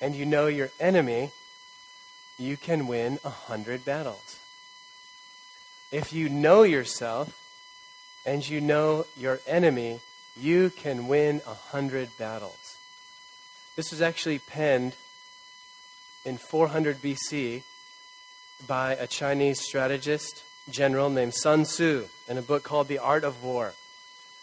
[0.00, 1.30] and you know your enemy,
[2.38, 4.38] you can win a hundred battles.
[5.90, 7.34] If you know yourself
[8.24, 10.00] and you know your enemy,
[10.36, 12.76] you can win a hundred battles.
[13.74, 14.94] This was actually penned
[16.24, 17.62] in 400 BC
[18.66, 23.42] by a Chinese strategist general named Sun Tzu in a book called The Art of
[23.42, 23.74] War,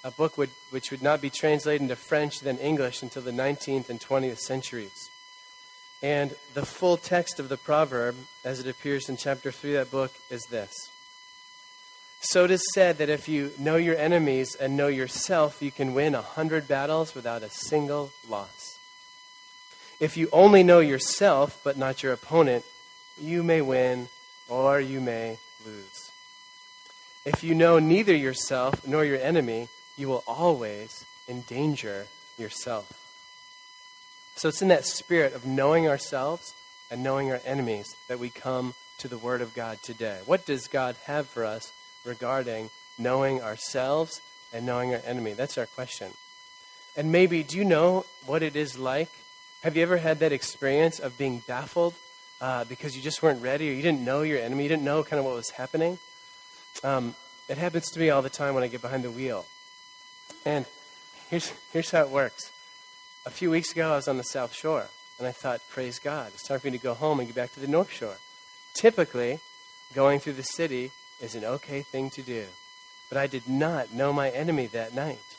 [0.04, 4.00] a book which would not be translated into French then English until the 19th and
[4.00, 5.10] 20th centuries.
[6.02, 9.92] And the full text of the proverb, as it appears in chapter 3 of that
[9.92, 10.74] book, is this.
[12.20, 15.94] So it is said that if you know your enemies and know yourself, you can
[15.94, 18.80] win a hundred battles without a single loss.
[20.00, 22.66] If you only know yourself but not your opponent,
[23.22, 24.10] you may win
[24.50, 26.12] or you may lose.
[27.26, 33.05] If you know neither yourself nor your enemy, you will always endanger yourself.
[34.36, 36.54] So it's in that spirit of knowing ourselves
[36.92, 40.20] and knowing our enemies that we come to the Word of God today.
[40.26, 41.74] What does God have for us
[42.06, 44.22] regarding knowing ourselves
[44.54, 45.34] and knowing our enemy?
[45.34, 46.12] That's our question.
[46.96, 49.10] And maybe, do you know what it is like
[49.66, 51.96] have you ever had that experience of being baffled
[52.40, 54.62] uh, because you just weren't ready or you didn't know your enemy?
[54.62, 55.98] You didn't know kind of what was happening?
[56.84, 57.16] Um,
[57.50, 59.48] it happens to me all the time when I get behind the wheel.
[60.46, 60.68] And
[61.32, 62.52] here's, here's how it works.
[63.28, 64.86] A few weeks ago, I was on the South Shore,
[65.18, 67.54] and I thought, praise God, it's time for me to go home and get back
[67.54, 68.18] to the North Shore.
[68.76, 69.40] Typically,
[69.96, 72.46] going through the city is an okay thing to do.
[73.10, 75.38] But I did not know my enemy that night.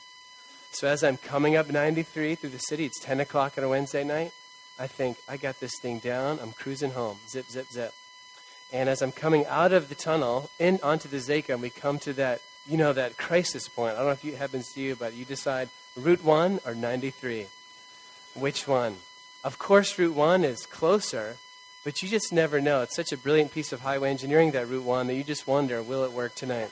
[0.73, 4.03] So as I'm coming up 93 through the city, it's 10 o'clock on a Wednesday
[4.03, 4.33] night.
[4.81, 6.41] I think, I got this thing down.
[6.42, 7.19] I'm cruising home.
[7.29, 7.95] Zip, zip, zip.
[8.73, 12.12] And as I'm coming out of the tunnel in onto the Zakim, we come to
[12.14, 13.95] that, you know, that crisis point.
[13.95, 17.47] I don't know if it happens to you, but you decide Route 1 or 93.
[18.39, 18.97] Which one?
[19.42, 21.37] Of course, Route 1 is closer,
[21.84, 22.83] but you just never know.
[22.83, 25.83] It's such a brilliant piece of highway engineering, that Route 1, that you just wonder,
[25.83, 26.70] will it work tonight?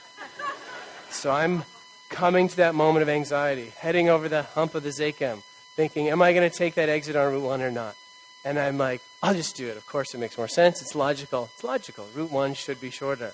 [1.10, 1.64] so I'm
[2.10, 5.42] coming to that moment of anxiety, heading over the hump of the Zakim,
[5.74, 7.96] thinking, am I going to take that exit on Route 1 or not?
[8.44, 9.78] And I'm like, I'll just do it.
[9.78, 10.82] Of course, it makes more sense.
[10.82, 11.48] It's logical.
[11.54, 12.06] It's logical.
[12.14, 13.32] Route 1 should be shorter.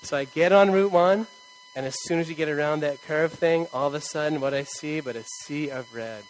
[0.00, 1.26] So I get on Route 1,
[1.74, 4.54] and as soon as you get around that curve thing, all of a sudden, what
[4.54, 6.24] I see but a sea of red.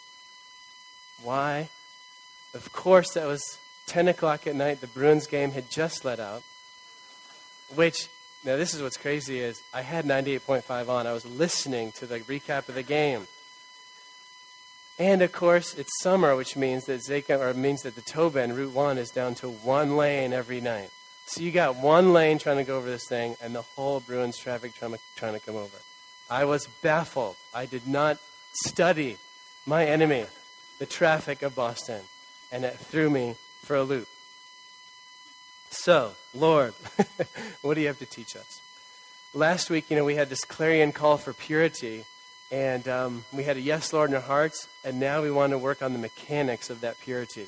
[1.22, 1.68] Why?
[2.54, 4.80] Of course, that was 10 o'clock at night.
[4.80, 6.42] The Bruins game had just let out,
[7.74, 8.08] which
[8.46, 11.08] now, this is what's crazy is I had 98.5 on.
[11.08, 13.26] I was listening to the recap of the game.
[15.00, 18.72] And of course, it's summer, which means that Zaka, or means that the Tobin Route
[18.72, 20.90] One is down to one lane every night.
[21.26, 24.38] So you got one lane trying to go over this thing, and the whole Bruins
[24.38, 24.94] traffic trying
[25.34, 25.78] to come over.
[26.30, 27.34] I was baffled.
[27.52, 28.18] I did not
[28.64, 29.16] study
[29.66, 30.26] my enemy,
[30.78, 32.00] the traffic of Boston,
[32.52, 34.08] and it threw me for a loop.
[35.70, 36.74] So, Lord,
[37.62, 38.60] what do you have to teach us?
[39.34, 42.04] Last week, you know, we had this clarion call for purity,
[42.50, 45.58] and um, we had a yes, Lord, in our hearts, and now we want to
[45.58, 47.46] work on the mechanics of that purity.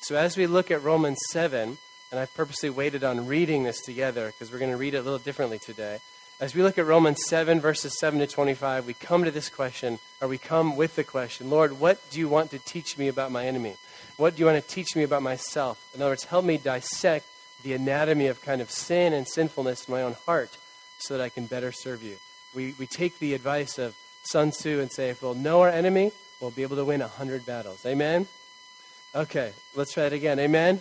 [0.00, 1.76] So, as we look at Romans 7,
[2.10, 5.02] and I purposely waited on reading this together because we're going to read it a
[5.02, 5.98] little differently today.
[6.40, 9.98] As we look at Romans 7, verses 7 to 25, we come to this question,
[10.20, 13.32] or we come with the question Lord, what do you want to teach me about
[13.32, 13.76] my enemy?
[14.16, 15.82] What do you want to teach me about myself?
[15.94, 17.26] In other words, help me dissect
[17.62, 20.56] the anatomy of kind of sin and sinfulness in my own heart
[20.98, 22.16] so that I can better serve you.
[22.54, 23.94] We, we take the advice of
[24.24, 27.08] Sun Tzu and say, if we'll know our enemy, we'll be able to win a
[27.08, 27.84] hundred battles.
[27.86, 28.26] Amen?
[29.14, 30.38] Okay, let's try it again.
[30.38, 30.80] Amen?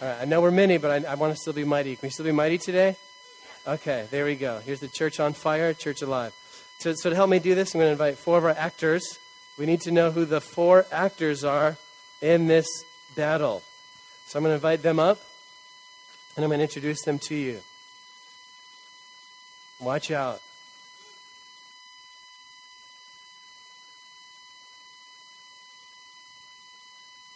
[0.00, 1.96] All right, I know we're many, but I, I want to still be mighty.
[1.96, 2.96] Can we still be mighty today?
[3.66, 4.60] Okay, there we go.
[4.64, 6.32] Here's the church on fire, church alive.
[6.84, 9.18] So, so to help me do this, I'm going to invite four of our actors.
[9.56, 11.78] We need to know who the four actors are
[12.20, 12.66] in this
[13.16, 13.62] battle.
[14.26, 15.18] So I'm going to invite them up
[16.36, 17.60] and I'm going to introduce them to you.
[19.80, 20.42] Watch out.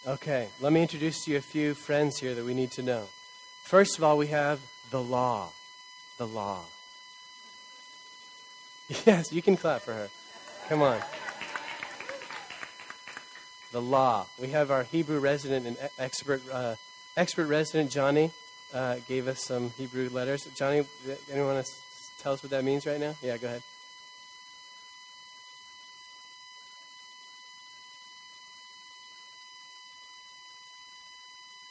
[0.07, 3.07] Okay, let me introduce to you a few friends here that we need to know.
[3.63, 5.53] First of all, we have the law.
[6.19, 6.65] The law.
[9.07, 10.09] Yes, you can clap for her.
[10.69, 11.01] Come on.
[13.71, 14.27] The law.
[14.41, 16.77] We have our Hebrew resident and expert, uh,
[17.17, 18.31] expert resident, Johnny
[18.73, 20.45] uh, gave us some Hebrew letters.
[20.55, 20.85] Johnny,
[21.31, 21.73] anyone want to
[22.19, 23.15] tell us what that means right now?
[23.23, 23.63] Yeah, go ahead.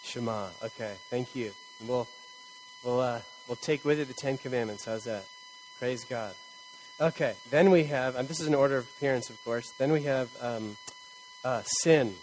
[0.04, 0.48] Shema.
[0.63, 1.52] Okay, thank you.
[1.86, 2.08] We'll
[2.84, 4.86] we'll uh, we'll take with it the Ten Commandments.
[4.86, 5.25] How's that?
[5.80, 6.34] Praise God.
[7.00, 9.72] Okay, then we have, and this is an order of appearance, of course.
[9.78, 10.78] Then we have um,
[11.46, 12.16] uh, sin.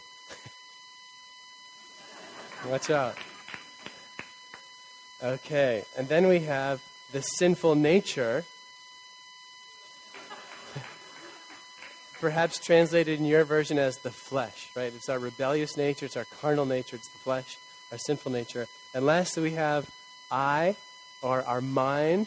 [2.68, 3.16] Watch out.
[5.22, 6.82] Okay, and then we have
[7.12, 8.44] the sinful nature.
[12.20, 14.92] Perhaps translated in your version as the flesh, right?
[14.92, 17.58] It's our rebellious nature, it's our carnal nature, it's the flesh,
[17.92, 18.66] our sinful nature.
[18.92, 19.88] And lastly, we have
[20.32, 20.74] I,
[21.22, 22.26] or our mind,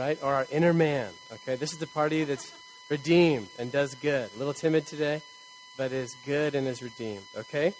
[0.00, 0.18] right?
[0.22, 1.56] Or our inner man, okay?
[1.56, 2.52] This is the party that's
[2.88, 4.30] redeemed and does good.
[4.34, 5.20] A little timid today,
[5.76, 7.74] but is good and is redeemed, okay?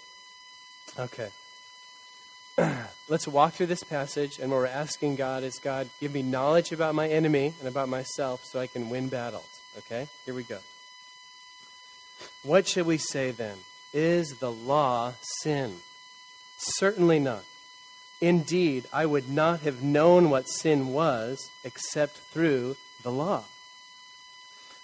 [0.99, 1.29] Okay.
[3.09, 6.71] Let's walk through this passage, and what we're asking God is God, give me knowledge
[6.71, 9.59] about my enemy and about myself so I can win battles.
[9.79, 10.07] Okay?
[10.25, 10.59] Here we go.
[12.43, 13.57] What should we say then?
[13.93, 15.77] Is the law sin?
[16.57, 17.43] Certainly not.
[18.21, 23.45] Indeed, I would not have known what sin was except through the law.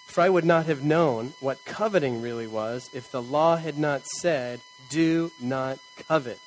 [0.07, 4.07] For I would not have known what coveting really was if the law had not
[4.07, 6.39] said, Do not covet.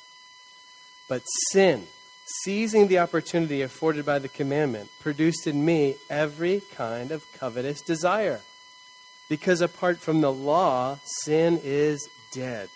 [1.08, 1.86] But sin,
[2.42, 8.40] seizing the opportunity afforded by the commandment, produced in me every kind of covetous desire.
[9.28, 12.68] Because apart from the law, sin is dead.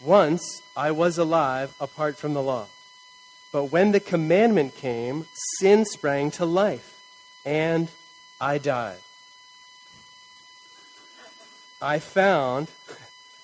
[0.00, 2.66] Once I was alive apart from the law.
[3.50, 5.26] But when the commandment came,
[5.58, 7.00] sin sprang to life,
[7.44, 7.88] and
[8.40, 8.98] I died.
[11.80, 12.68] I found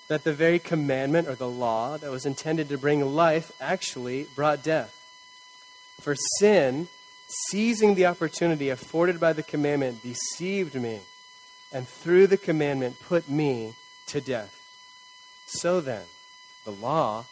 [0.08, 4.62] that the very commandment or the law that was intended to bring life actually brought
[4.62, 4.94] death.
[6.00, 6.88] For sin,
[7.48, 11.00] seizing the opportunity afforded by the commandment, deceived me,
[11.72, 13.74] and through the commandment put me
[14.08, 14.60] to death.
[15.46, 16.04] So then,
[16.64, 17.24] the law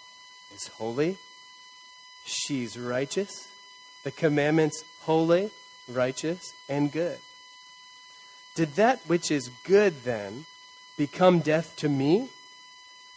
[0.55, 1.17] is holy,
[2.25, 3.49] she's righteous,
[4.05, 5.51] the commandment's holy,
[5.89, 7.19] righteous, and good.
[8.55, 10.45] Did that which is good then
[10.97, 12.29] become death to me?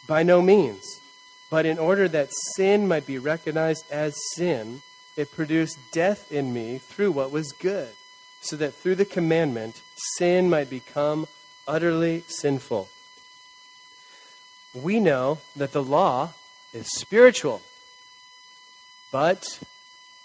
[0.07, 1.01] By no means.
[1.49, 4.81] But in order that sin might be recognized as sin,
[5.17, 7.89] it produced death in me through what was good,
[8.41, 9.81] so that through the commandment,
[10.17, 11.27] sin might become
[11.67, 12.89] utterly sinful.
[14.75, 16.33] We know that the law
[16.73, 17.61] is spiritual,
[19.11, 19.59] but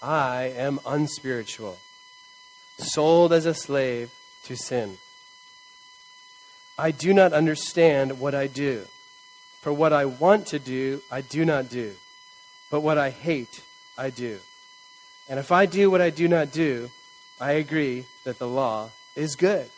[0.03, 1.79] I am unspiritual,
[2.79, 4.11] sold as a slave
[4.45, 4.99] to sin.
[6.77, 8.87] I do not understand what I do.
[9.61, 11.93] For what I want to do, I do not do.
[12.71, 13.61] But what I hate,
[13.97, 14.39] I do.
[15.29, 16.91] And if I do what I do not do,
[17.41, 19.69] I agree that the law is good.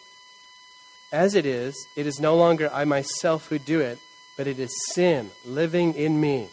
[1.11, 3.99] As it is, it is no longer I myself who do it,
[4.43, 6.49] but it is sin living in me.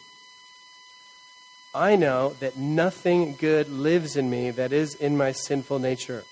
[1.74, 6.24] I know that nothing good lives in me that is in my sinful nature.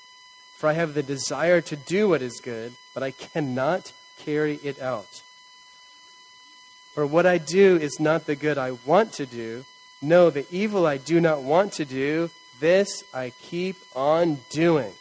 [0.58, 4.80] For I have the desire to do what is good, but I cannot carry it
[4.80, 5.24] out.
[6.94, 9.66] For what I do is not the good I want to do.
[10.00, 14.94] No, the evil I do not want to do, this I keep on doing.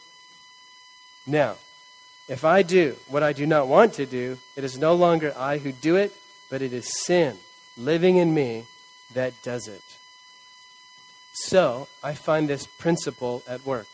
[1.27, 1.57] Now,
[2.31, 5.59] if I do what I do not want to do, it is no longer I
[5.59, 6.15] who do it,
[6.51, 7.37] but it is sin
[7.77, 8.65] living in me
[9.15, 9.83] that does it.
[11.33, 13.87] So, I find this principle at work.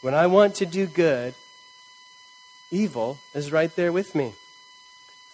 [0.00, 1.34] When I want to do good,
[2.70, 4.32] evil is right there with me.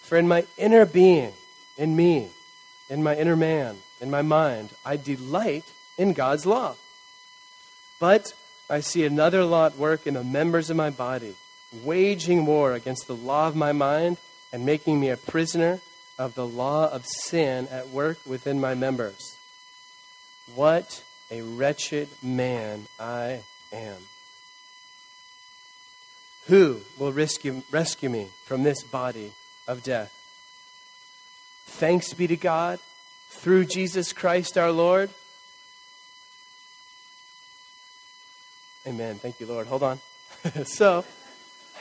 [0.01, 1.33] For in my inner being,
[1.77, 2.29] in me,
[2.89, 4.69] in my inner man, in my mind.
[4.85, 5.65] I delight
[5.97, 6.75] in God's law.
[7.99, 8.33] But
[8.69, 11.35] I see another law at work in the members of my body,
[11.83, 14.17] waging war against the law of my mind
[14.51, 15.79] and making me a prisoner
[16.21, 19.37] of the law of sin at work within my members.
[20.53, 23.39] What a wretched man I
[23.73, 23.97] am.
[26.45, 29.31] Who will rescue, rescue me from this body
[29.67, 30.15] of death?
[31.65, 32.77] Thanks be to God
[33.29, 35.09] through Jesus Christ our Lord.
[38.85, 39.15] Amen.
[39.15, 39.65] Thank you, Lord.
[39.65, 39.99] Hold on.
[40.65, 41.03] so,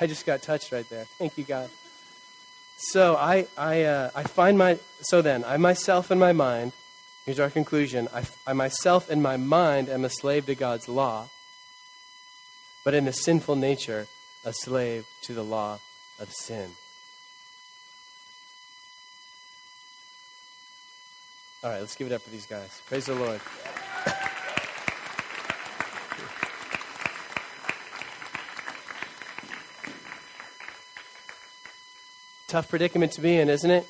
[0.00, 1.04] I just got touched right there.
[1.18, 1.68] Thank you, God.
[2.82, 6.72] So I I uh, I find my so then I myself in my mind.
[7.26, 8.08] Here's our conclusion.
[8.14, 11.28] I, I myself in my mind am a slave to God's law,
[12.82, 14.06] but in a sinful nature,
[14.46, 15.78] a slave to the law
[16.18, 16.70] of sin.
[21.62, 22.80] All right, let's give it up for these guys.
[22.86, 23.42] Praise the Lord.
[32.50, 33.86] Tough predicament to be in, isn't it?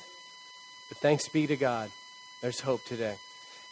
[0.90, 1.90] But thanks be to God.
[2.42, 3.14] There's hope today.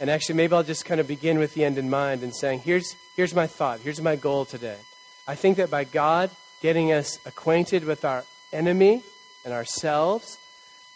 [0.01, 2.61] And actually, maybe I'll just kind of begin with the end in mind and saying,
[2.61, 4.79] here's, here's my thought, here's my goal today.
[5.27, 6.31] I think that by God
[6.63, 9.03] getting us acquainted with our enemy
[9.45, 10.39] and ourselves,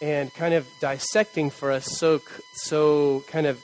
[0.00, 2.22] and kind of dissecting for us so,
[2.54, 3.62] so kind of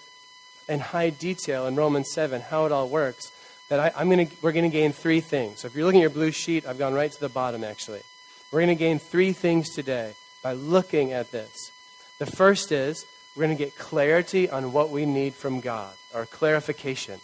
[0.68, 3.32] in high detail in Romans 7 how it all works
[3.70, 5.60] that I, am gonna, we're going to gain three things.
[5.60, 8.02] So if you're looking at your blue sheet, I've gone right to the bottom actually.
[8.50, 11.70] We're going to gain three things today by looking at this.
[12.18, 13.04] The first is
[13.36, 17.20] we're going to get clarity on what we need from God, or clarification.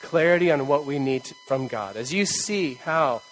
[0.00, 1.96] Clarity on what we need from God.
[1.96, 3.22] As you see how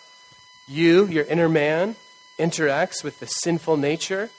[0.66, 1.94] you, your inner man,
[2.38, 4.30] interacts with the sinful nature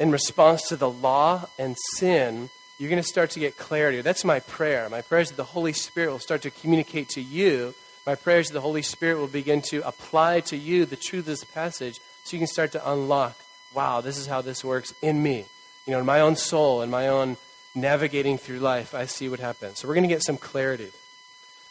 [0.00, 4.00] in response to the law and sin, you're going to start to get clarity.
[4.00, 4.88] That's my prayer.
[4.88, 7.74] My prayer is that the Holy Spirit will start to communicate to you.
[8.06, 11.20] My prayer is that the Holy Spirit will begin to apply to you the truth
[11.20, 13.38] of this passage so you can start to unlock
[13.74, 15.44] wow, this is how this works in me.
[15.84, 17.36] You know, in my own soul, in my own
[17.74, 19.80] navigating through life, I see what happens.
[19.80, 20.90] So we're going to get some clarity.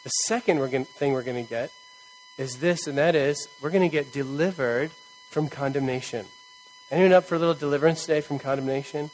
[0.04, 1.72] The 2nd we're going, thing we're going to get
[2.38, 4.92] is this, and that is we're going to get delivered
[5.30, 6.26] from condemnation.
[6.92, 9.10] Anyone up for a little deliverance today from condemnation?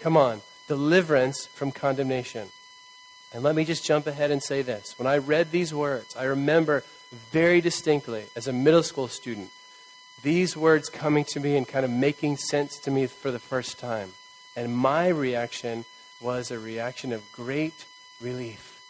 [0.00, 2.48] Come on deliverance from condemnation.
[3.32, 4.98] And let me just jump ahead and say this.
[4.98, 6.84] When I read these words, I remember
[7.32, 9.50] very distinctly as a middle school student
[10.24, 13.78] these words coming to me and kind of making sense to me for the first
[13.78, 14.10] time.
[14.56, 15.84] And my reaction
[16.20, 17.84] was a reaction of great
[18.20, 18.80] relief.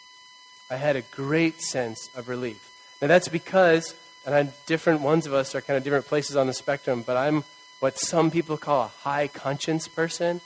[0.70, 2.70] I had a great sense of relief.
[3.02, 6.46] Now that's because, and I'm different ones of us are kind of different places on
[6.46, 7.42] the spectrum, but I'm
[7.80, 10.40] what some people call a high conscience person.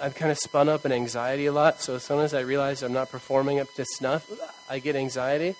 [0.00, 1.80] I've kind of spun up in anxiety a lot.
[1.80, 4.30] So as soon as I realize I'm not performing up to snuff,
[4.68, 5.56] I get anxiety.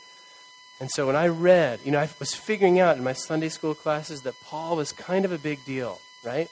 [0.80, 3.74] And so when I read, you know, I was figuring out in my Sunday school
[3.74, 6.48] classes that Paul was kind of a big deal, right?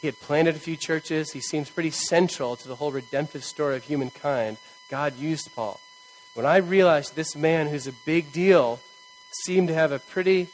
[0.00, 1.32] He had planted a few churches.
[1.32, 4.56] He seems pretty central to the whole redemptive story of humankind.
[4.90, 5.80] God used Paul.
[6.34, 8.80] When I realized this man who's a big deal
[9.44, 10.48] seemed to have a pretty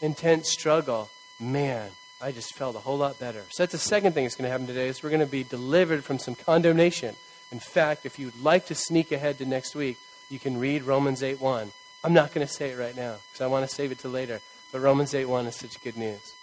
[0.00, 1.10] intense struggle,
[1.40, 1.90] man,
[2.22, 3.42] I just felt a whole lot better.
[3.50, 5.42] So that's the second thing that's going to happen today is we're going to be
[5.42, 7.16] delivered from some condemnation.
[7.50, 9.98] In fact, if you'd like to sneak ahead to next week,
[10.30, 11.72] you can read Romans 8 1.
[12.04, 14.08] I'm not going to say it right now because I want to save it to
[14.08, 14.40] later.
[14.70, 16.34] But Romans 8 1 is such good news.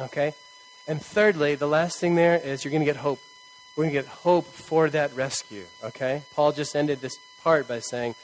[0.00, 0.34] Okay?
[0.86, 3.20] And thirdly, the last thing there is you're going to get hope.
[3.76, 5.64] We're going to get hope for that rescue.
[5.82, 6.22] Okay?
[6.34, 8.14] Paul just ended this part by saying,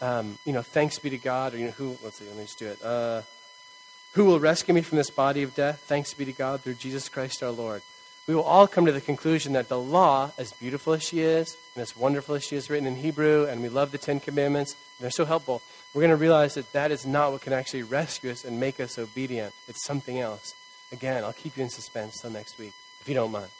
[0.00, 2.42] um, you know, thanks be to God, or, you know, who, let's see, let me
[2.42, 2.82] just do it.
[2.84, 3.22] Uh,
[4.16, 5.80] who will rescue me from this body of death?
[5.80, 7.82] Thanks be to God through Jesus Christ our Lord.
[8.26, 11.54] We will all come to the conclusion that the law, as beautiful as she is,
[11.74, 14.74] and as wonderful as she is written in Hebrew, and we love the Ten Commandments,
[14.98, 15.60] they're so helpful,
[15.92, 18.80] we're going to realize that that is not what can actually rescue us and make
[18.80, 19.52] us obedient.
[19.68, 20.54] It's something else.
[20.92, 23.50] Again, I'll keep you in suspense till next week, if you don't mind.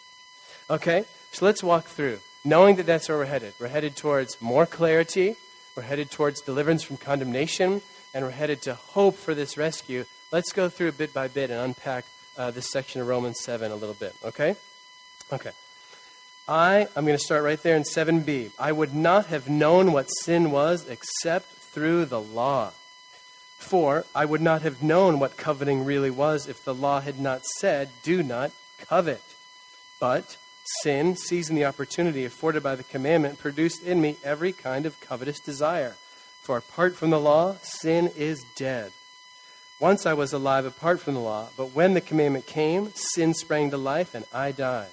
[0.71, 1.05] Okay?
[1.33, 2.21] So let's walk through.
[2.47, 3.53] Knowing that that's where we're headed.
[3.61, 5.37] We're headed towards more clarity,
[5.77, 7.83] we're headed towards deliverance from condemnation,
[8.15, 10.07] and we're headed to hope for this rescue.
[10.33, 12.07] Let's go through bit by bit and unpack
[12.39, 14.57] uh, this section of Romans 7 a little bit, okay?
[15.31, 15.51] Okay.
[16.49, 18.53] I, I'm going to start right there in 7b.
[18.59, 22.73] I would not have known what sin was except through the law.
[23.59, 27.45] For I would not have known what coveting really was if the law had not
[27.59, 29.23] said, Do not covet.
[29.99, 30.37] But
[30.83, 35.41] sin, seizing the opportunity afforded by the commandment, produced in me every kind of covetous
[35.41, 35.97] desire.
[36.43, 38.93] For apart from the law, sin is dead.
[39.79, 43.71] Once I was alive apart from the law, but when the commandment came, sin sprang
[43.71, 44.89] to life and I died.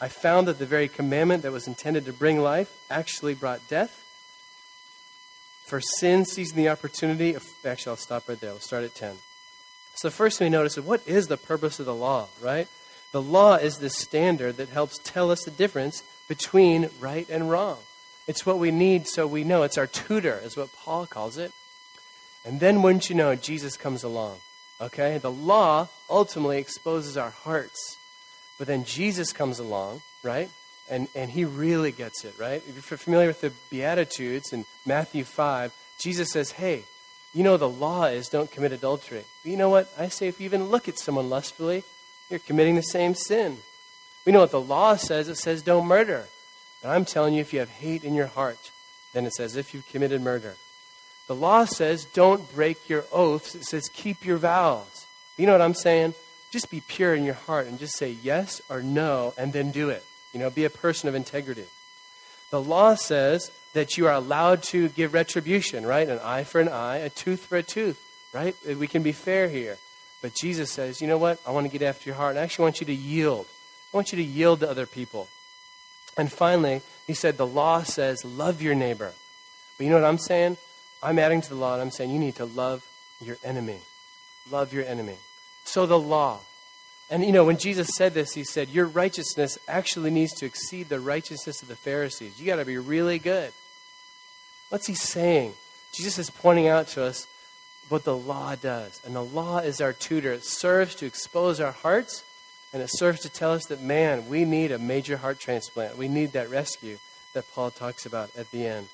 [0.00, 4.02] I found that the very commandment that was intended to bring life actually brought death.
[5.64, 7.34] For sin seizing the opportunity.
[7.64, 8.50] Actually, I'll stop right there.
[8.50, 9.16] We'll start at 10.
[9.94, 12.68] So, first we notice what is the purpose of the law, right?
[13.12, 17.78] The law is the standard that helps tell us the difference between right and wrong.
[18.26, 19.62] It's what we need so we know.
[19.62, 21.52] It's our tutor, is what Paul calls it.
[22.44, 24.38] And then, wouldn't you know, Jesus comes along.
[24.80, 25.18] Okay?
[25.18, 27.96] The law ultimately exposes our hearts.
[28.58, 30.48] But then Jesus comes along, right?
[30.88, 32.62] And, and he really gets it, right?
[32.68, 36.84] If you're familiar with the Beatitudes in Matthew 5, Jesus says, hey,
[37.34, 39.24] you know the law is don't commit adultery.
[39.42, 39.92] But you know what?
[39.98, 41.84] I say if you even look at someone lustfully,
[42.30, 43.58] you're committing the same sin.
[44.24, 45.28] We know what the law says.
[45.28, 46.26] It says don't murder.
[46.82, 48.70] And I'm telling you, if you have hate in your heart,
[49.12, 50.54] then it's as if you've committed murder.
[51.28, 55.06] The law says don't break your oaths, it says keep your vows.
[55.36, 56.14] You know what I'm saying?
[56.50, 59.90] Just be pure in your heart and just say yes or no and then do
[59.90, 60.04] it.
[60.32, 61.64] You know, be a person of integrity.
[62.50, 66.08] The law says that you are allowed to give retribution, right?
[66.08, 68.00] An eye for an eye, a tooth for a tooth,
[68.32, 68.54] right?
[68.64, 69.78] We can be fair here.
[70.22, 71.40] But Jesus says, you know what?
[71.46, 72.30] I want to get after your heart.
[72.30, 73.46] And I actually want you to yield.
[73.92, 75.28] I want you to yield to other people.
[76.16, 79.12] And finally, he said, the law says, love your neighbor.
[79.76, 80.56] But you know what I'm saying?
[81.02, 82.86] I'm adding to the law and I'm saying you need to love
[83.20, 83.78] your enemy.
[84.50, 85.16] Love your enemy.
[85.64, 86.40] So the law.
[87.10, 90.88] And you know, when Jesus said this, he said, Your righteousness actually needs to exceed
[90.88, 92.40] the righteousness of the Pharisees.
[92.40, 93.52] You got to be really good.
[94.70, 95.54] What's he saying?
[95.92, 97.28] Jesus is pointing out to us
[97.88, 99.00] what the law does.
[99.04, 100.32] And the law is our tutor.
[100.32, 102.24] It serves to expose our hearts,
[102.72, 105.96] and it serves to tell us that, man, we need a major heart transplant.
[105.96, 106.98] We need that rescue
[107.32, 108.88] that Paul talks about at the end.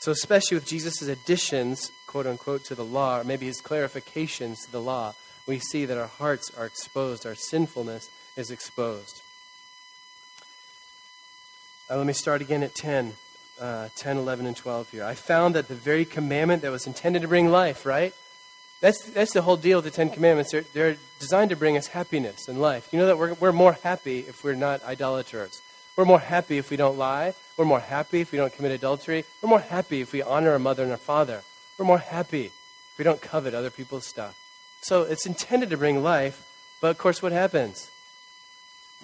[0.00, 4.72] So, especially with Jesus' additions, quote unquote, to the law, or maybe his clarifications to
[4.72, 5.14] the law,
[5.46, 9.22] we see that our hearts are exposed, our sinfulness is exposed.
[11.90, 13.14] Uh, let me start again at 10
[13.62, 15.04] uh, 10, 11, and 12 here.
[15.04, 18.12] I found that the very commandment that was intended to bring life, right?
[18.80, 20.50] That's, that's the whole deal with the Ten Commandments.
[20.50, 22.88] They're, they're designed to bring us happiness and life.
[22.92, 25.62] You know that we're, we're more happy if we're not idolaters.
[25.96, 27.34] We're more happy if we don't lie.
[27.56, 29.24] We're more happy if we don't commit adultery.
[29.40, 31.42] We're more happy if we honor our mother and our father.
[31.78, 34.36] We're more happy if we don't covet other people's stuff.
[34.80, 36.44] So it's intended to bring life,
[36.80, 37.88] but of course, what happens?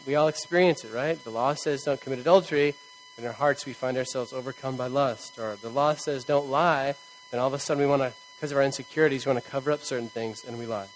[0.04, 1.22] We all experience it, right?
[1.22, 2.74] The law says don't commit adultery,
[3.18, 5.38] in our hearts we find ourselves overcome by lust.
[5.38, 6.94] Or the law says don't lie,
[7.32, 9.50] and all of a sudden we want to, because of our insecurities, we want to
[9.50, 10.88] cover up certain things and we lie.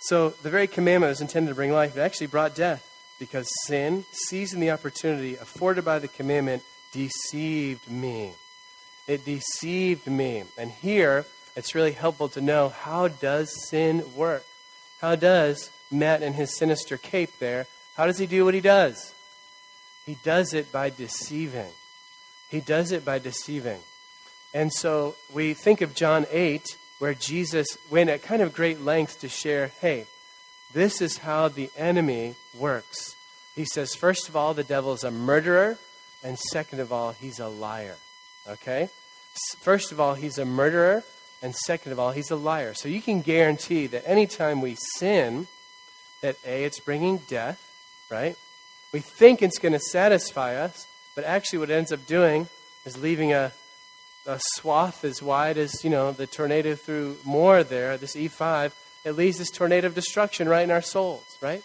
[0.00, 1.96] So the very commandment was intended to bring life.
[1.96, 2.88] It actually brought death
[3.18, 6.62] because sin, seizing the opportunity afforded by the commandment,
[6.92, 8.32] deceived me.
[9.08, 10.44] It deceived me.
[10.56, 11.26] And here,
[11.56, 14.44] it's really helpful to know how does sin work?
[15.00, 17.66] How does Matt in his sinister cape there,
[17.96, 19.14] how does he do what he does?
[20.06, 21.70] He does it by deceiving.
[22.48, 23.80] He does it by deceiving.
[24.54, 29.20] And so we think of John 8, where Jesus went at kind of great length
[29.20, 30.06] to share hey,
[30.72, 33.16] this is how the enemy works.
[33.54, 35.78] He says, first of all, the devil is a murderer,
[36.22, 37.96] and second of all, he's a liar.
[38.48, 38.90] Okay?
[39.58, 41.04] First of all, he's a murderer,
[41.42, 42.74] and second of all, he's a liar.
[42.74, 45.46] So you can guarantee that anytime we sin,
[46.20, 47.62] that A, it's bringing death,
[48.10, 48.36] right?
[48.92, 52.48] We think it's going to satisfy us, but actually, what it ends up doing
[52.84, 53.52] is leaving a,
[54.26, 58.72] a swath as wide as, you know, the tornado through Moore there, this E5.
[59.04, 61.62] It leaves this tornado of destruction right in our souls, right?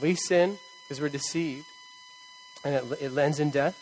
[0.00, 1.66] We sin because we're deceived,
[2.64, 3.78] and it, it ends in death.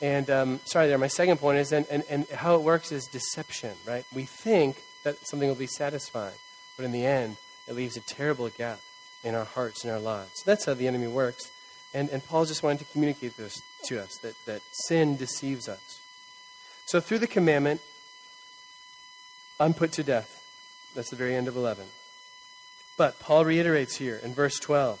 [0.00, 3.04] And um, sorry, there, my second point is, and, and, and how it works is
[3.06, 4.04] deception, right?
[4.14, 6.34] We think that something will be satisfying,
[6.76, 7.36] but in the end,
[7.68, 8.80] it leaves a terrible gap
[9.22, 10.30] in our hearts and our lives.
[10.34, 11.50] So that's how the enemy works.
[11.92, 16.00] And, and Paul just wanted to communicate this to us that, that sin deceives us.
[16.86, 17.80] So through the commandment,
[19.58, 20.42] I'm put to death.
[20.94, 21.84] That's the very end of 11.
[22.96, 25.00] But Paul reiterates here in verse 12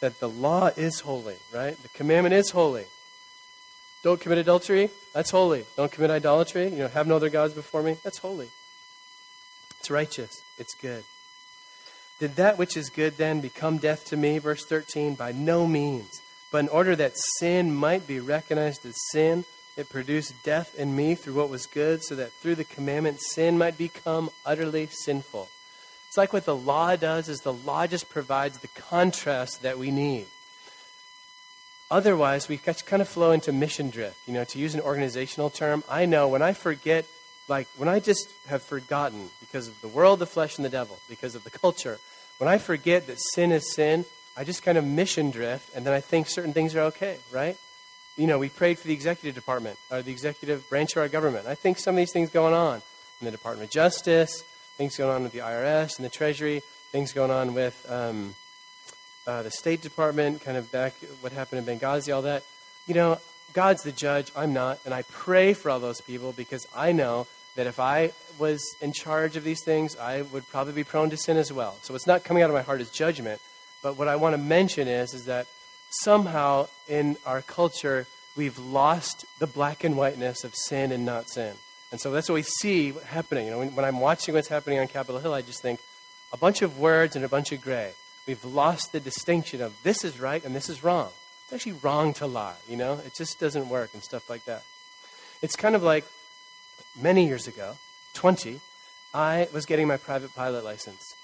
[0.00, 1.80] that the law is holy, right?
[1.82, 2.84] The commandment is holy.
[4.02, 5.64] Don't commit adultery, that's holy.
[5.76, 8.48] Don't commit idolatry, you know, have no other gods before me, that's holy.
[9.80, 11.04] It's righteous, it's good.
[12.20, 14.38] Did that which is good then become death to me?
[14.38, 16.20] Verse 13, by no means.
[16.52, 19.44] But in order that sin might be recognized as sin,
[19.76, 23.58] it produced death in me through what was good, so that through the commandment sin
[23.58, 25.48] might become utterly sinful.
[26.06, 29.90] It's like what the law does is the law just provides the contrast that we
[29.90, 30.26] need.
[31.90, 34.16] Otherwise, we kind of flow into mission drift.
[34.26, 37.04] You know, to use an organizational term, I know when I forget
[37.48, 40.98] like when I just have forgotten because of the world, the flesh, and the devil,
[41.08, 41.98] because of the culture,
[42.38, 44.04] when I forget that sin is sin,
[44.36, 47.56] I just kind of mission drift, and then I think certain things are okay, right?
[48.16, 51.46] You know, we prayed for the executive department, or the executive branch of our government.
[51.46, 52.82] I think some of these things going on
[53.20, 54.42] in the Department of Justice,
[54.76, 58.34] things going on with the IRS and the Treasury, things going on with um,
[59.26, 62.42] uh, the State Department, kind of back what happened in Benghazi, all that.
[62.86, 63.18] You know,
[63.54, 67.26] God's the judge, I'm not, and I pray for all those people because I know
[67.54, 71.16] that if I was in charge of these things, I would probably be prone to
[71.16, 71.78] sin as well.
[71.82, 73.40] So it's not coming out of my heart as judgment,
[73.80, 75.46] but what I want to mention is is that
[75.88, 81.54] somehow in our culture we've lost the black and whiteness of sin and not sin.
[81.92, 83.46] And so that's what we see happening.
[83.46, 85.78] You know, when, when I'm watching what's happening on Capitol Hill, I just think
[86.32, 87.92] a bunch of words and a bunch of gray.
[88.26, 91.10] We've lost the distinction of this is right and this is wrong.
[91.54, 93.00] Actually wrong to lie, you know?
[93.06, 94.64] It just doesn't work and stuff like that.
[95.40, 96.04] It's kind of like
[97.00, 97.76] many years ago,
[98.14, 98.60] 20,
[99.14, 101.14] I was getting my private pilot license.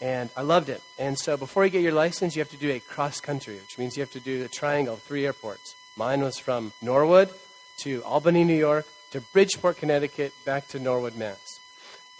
[0.00, 0.82] And I loved it.
[0.98, 3.78] And so before you get your license, you have to do a cross country, which
[3.78, 5.74] means you have to do a triangle, three airports.
[5.96, 7.30] Mine was from Norwood
[7.78, 11.58] to Albany, New York, to Bridgeport, Connecticut, back to Norwood, Mass.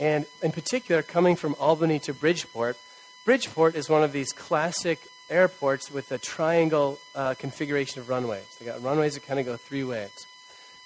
[0.00, 2.78] And in particular, coming from Albany to Bridgeport,
[3.26, 5.00] Bridgeport is one of these classic
[5.30, 8.56] airports with a triangle uh, configuration of runways.
[8.58, 10.26] They got runways that kind of go three ways.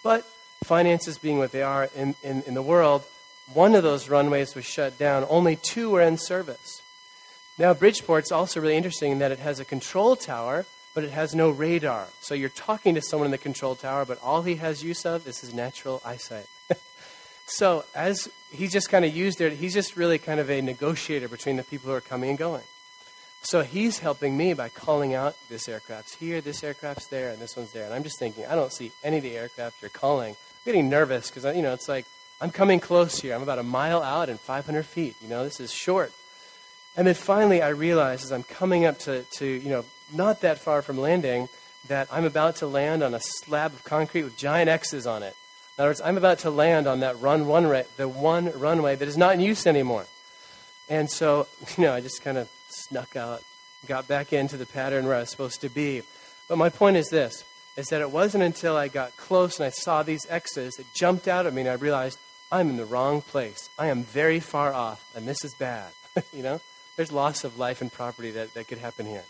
[0.02, 0.26] But
[0.64, 3.04] finances being what they are in, in, in the world,
[3.52, 5.26] one of those runways was shut down.
[5.28, 6.82] Only two were in service.
[7.58, 11.34] Now, Bridgeport's also really interesting in that it has a control tower, but it has
[11.34, 12.06] no radar.
[12.20, 15.26] So you're talking to someone in the control tower, but all he has use of
[15.26, 16.46] is his natural eyesight.
[17.46, 21.28] so as he just kind of used it, he's just really kind of a negotiator
[21.28, 22.64] between the people who are coming and going.
[23.44, 27.56] So he's helping me by calling out this aircraft's here, this aircraft's there, and this
[27.56, 27.84] one's there.
[27.84, 30.30] And I'm just thinking, I don't see any of the aircraft you're calling.
[30.30, 32.06] I'm getting nervous because, you know, it's like
[32.40, 33.34] I'm coming close here.
[33.34, 35.16] I'm about a mile out and 500 feet.
[35.20, 36.12] You know, this is short.
[36.96, 40.58] And then finally, I realize as I'm coming up to, to, you know, not that
[40.58, 41.48] far from landing,
[41.88, 45.34] that I'm about to land on a slab of concrete with giant X's on it.
[45.76, 48.94] In other words, I'm about to land on that run one ra- the one runway
[48.94, 50.06] that is not in use anymore.
[50.88, 53.42] And so, you know, I just kind of snuck out,
[53.86, 56.02] got back into the pattern where I was supposed to be.
[56.48, 57.44] But my point is this,
[57.76, 61.28] is that it wasn't until I got close and I saw these X's that jumped
[61.28, 62.18] out at me and I realized
[62.50, 63.70] I'm in the wrong place.
[63.78, 65.90] I am very far off, and this is bad.
[66.32, 66.60] you know?
[66.96, 69.24] There's loss of life and property that, that could happen here.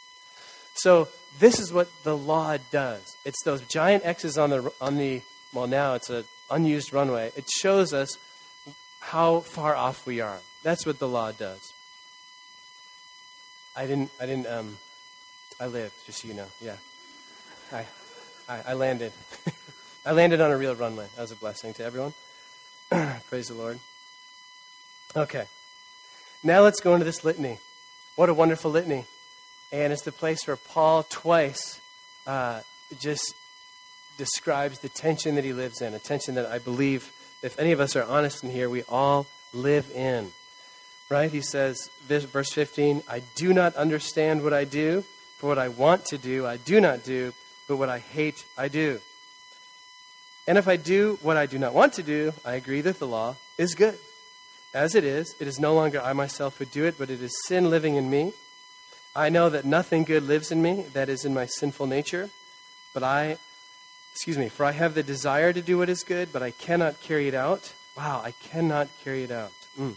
[0.75, 3.17] So this is what the law does.
[3.25, 7.31] It's those giant X's on the, on the well, now it's an unused runway.
[7.37, 8.17] It shows us
[9.01, 10.39] how far off we are.
[10.63, 11.73] That's what the law does.
[13.75, 14.77] I didn't, I didn't, um,
[15.59, 16.47] I lived, just so you know.
[16.61, 16.77] Yeah.
[17.73, 17.87] I,
[18.49, 19.13] I, I landed.
[20.07, 21.07] I landed on a real runway.
[21.15, 22.13] That was a blessing to everyone.
[23.29, 23.79] Praise the Lord.
[25.17, 25.45] Okay.
[26.43, 27.59] Now let's go into this litany.
[28.17, 29.05] What a wonderful litany.
[29.71, 31.81] And it's the place where Paul twice
[32.27, 32.61] uh,
[33.01, 33.35] just
[34.19, 37.11] describes the tension that he lives in, a tension that I believe,
[37.43, 40.33] if any of us are honest in here, we all live in
[41.13, 41.31] right?
[41.31, 45.05] He says, verse 15, I do not understand what I do,
[45.37, 47.35] for what I want to do, I do not do,
[47.69, 48.99] but what I hate, I do.
[50.49, 53.07] And if I do what I do not want to do, I agree that the
[53.07, 53.99] law is good.
[54.73, 57.33] As it is, it is no longer I myself who do it, but it is
[57.47, 58.33] sin living in me.
[59.15, 62.31] I know that nothing good lives in me, that is in my sinful nature.
[62.95, 63.37] But I,
[64.13, 67.03] excuse me, for I have the desire to do what is good, but I cannot
[67.03, 67.75] carry it out.
[67.99, 69.53] Wow, I cannot carry it out.
[69.79, 69.97] Mm.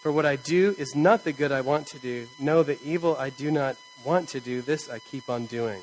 [0.00, 2.28] For what I do is not the good I want to do.
[2.38, 5.82] No, the evil I do not want to do, this I keep on doing.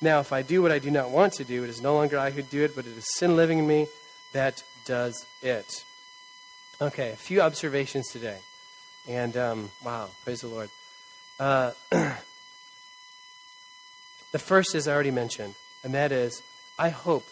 [0.00, 2.18] Now, if I do what I do not want to do, it is no longer
[2.18, 3.86] I who do it, but it is sin living in me
[4.32, 5.84] that does it.
[6.80, 8.38] Okay, a few observations today.
[9.08, 10.70] And um, wow, praise the Lord.
[11.38, 12.16] Uh, the
[14.38, 16.42] first is I already mentioned, and that is
[16.78, 17.26] I hope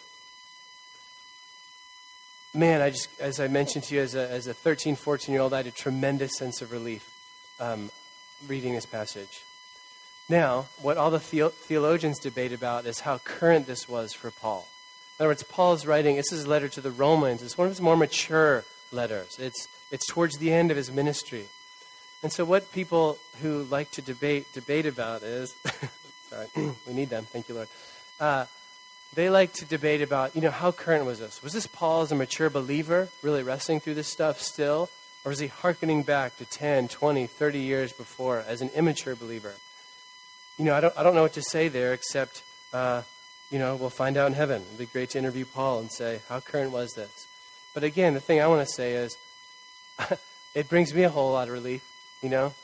[2.55, 5.43] man, I just, as I mentioned to you, as a, as a 13, 14 year
[5.43, 7.09] old, I had a tremendous sense of relief
[7.59, 7.91] um,
[8.47, 9.43] reading this passage.
[10.29, 14.69] Now, what all the theologians debate about is how current this was for Paul.
[15.19, 17.43] In other words, Paul's writing, this is a letter to the Romans.
[17.43, 19.37] It's one of his more mature letters.
[19.39, 21.47] It's, it's towards the end of his ministry.
[22.23, 25.55] And so, what people who like to debate debate about is,
[26.29, 26.47] sorry,
[26.87, 27.25] we need them.
[27.25, 27.69] Thank you, Lord.
[28.19, 28.45] Uh,
[29.15, 31.43] they like to debate about, you know, how current was this?
[31.43, 34.89] Was this Paul as a mature believer really wrestling through this stuff still?
[35.25, 39.55] Or is he hearkening back to 10, 20, 30 years before as an immature believer?
[40.59, 42.43] You know, I don't, I don't know what to say there except,
[42.73, 43.03] uh,
[43.51, 44.63] you know, we'll find out in heaven.
[44.63, 47.27] It'd be great to interview Paul and say, how current was this?
[47.75, 49.17] But again, the thing I want to say is,
[50.55, 51.83] it brings me a whole lot of relief,
[52.23, 52.55] you know?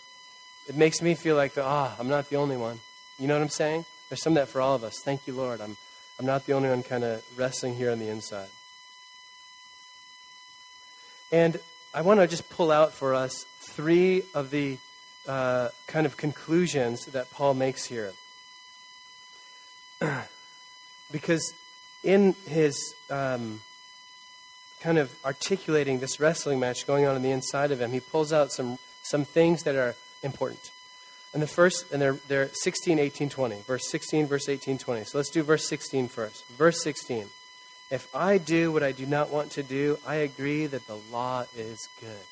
[0.69, 2.81] It makes me feel like, ah, oh, I'm not the only one.
[3.19, 3.85] You know what I'm saying?
[4.09, 5.01] There's some that for all of us.
[5.05, 5.61] Thank you, Lord.
[5.61, 5.77] I'm,
[6.19, 8.49] I'm not the only one kind of wrestling here on the inside.
[11.31, 11.59] And
[11.93, 14.79] I want to just pull out for us three of the
[15.27, 18.13] uh, kind of conclusions that Paul makes here.
[21.13, 21.55] because
[22.05, 23.61] in his um,
[24.81, 28.33] kind of articulating this wrestling match going on on the inside of him, he pulls
[28.33, 30.71] out some, some things that are important.
[31.37, 33.57] And the first, and they're, they're 16, 18, 20.
[33.67, 35.05] Verse 16, verse 18, 20.
[35.05, 36.49] So let's do verse 16 first.
[36.49, 37.27] Verse 16.
[37.91, 41.45] If I do what I do not want to do, I agree that the law
[41.55, 42.25] is good.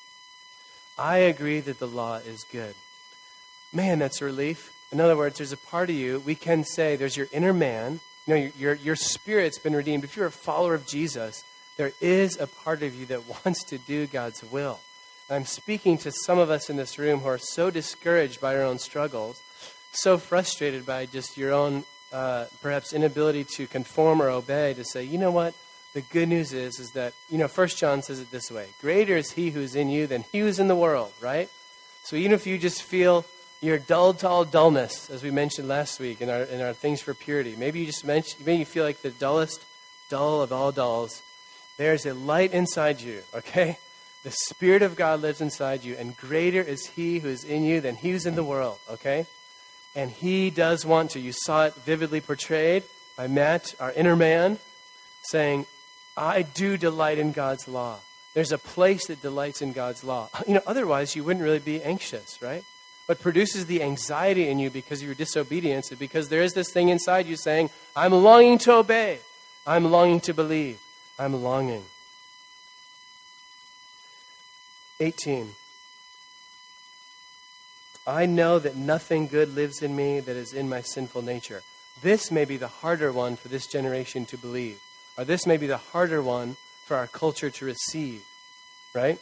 [0.96, 2.74] I agree that the law is good.
[3.74, 4.72] Man, that's a relief.
[4.90, 8.00] In other words, there's a part of you, we can say there's your inner man.
[8.26, 10.04] You know, your, your, your spirit's been redeemed.
[10.04, 11.44] If you're a follower of Jesus,
[11.76, 14.80] there is a part of you that wants to do God's will.
[15.30, 18.62] I'm speaking to some of us in this room who are so discouraged by our
[18.62, 19.42] own struggles,
[19.92, 25.02] so frustrated by just your own uh, perhaps inability to conform or obey, to say,
[25.02, 25.54] you know what?
[25.94, 29.16] The good news is, is that, you know, First John says it this way Greater
[29.16, 31.48] is he who's in you than he who's in the world, right?
[32.02, 33.24] So even if you just feel
[33.62, 37.14] your dull, dull dullness, as we mentioned last week in our, in our Things for
[37.14, 39.64] Purity, maybe you just mentioned, maybe you feel like the dullest
[40.10, 41.22] dull of all dulls,
[41.78, 43.78] there's a light inside you, okay?
[44.24, 47.82] The Spirit of God lives inside you, and greater is He who is in you
[47.82, 49.26] than He who's in the world, okay?
[49.94, 51.20] And He does want to.
[51.20, 52.84] You saw it vividly portrayed
[53.18, 54.58] by Matt, our inner man,
[55.24, 55.66] saying,
[56.16, 57.98] I do delight in God's law.
[58.32, 60.30] There's a place that delights in God's law.
[60.48, 62.64] You know, otherwise you wouldn't really be anxious, right?
[63.06, 66.72] What produces the anxiety in you because of your disobedience is because there is this
[66.72, 69.18] thing inside you saying, I'm longing to obey.
[69.66, 70.80] I'm longing to believe.
[71.18, 71.84] I'm longing.
[75.00, 75.50] 18.
[78.06, 81.62] I know that nothing good lives in me that is in my sinful nature.
[82.02, 84.78] This may be the harder one for this generation to believe,
[85.16, 88.22] or this may be the harder one for our culture to receive,
[88.92, 89.18] right?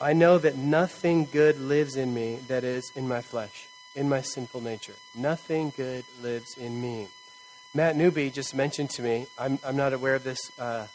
[0.00, 4.20] I know that nothing good lives in me that is in my flesh, in my
[4.20, 4.96] sinful nature.
[5.14, 7.06] Nothing good lives in me.
[7.72, 10.88] Matt Newby just mentioned to me, I'm, I'm not aware of this, uh,